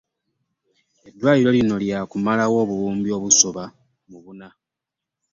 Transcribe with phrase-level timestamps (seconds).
[1.07, 3.63] Eddwaliro lino lya kumalawo obuwumbi obusoba
[4.09, 4.49] mu buna.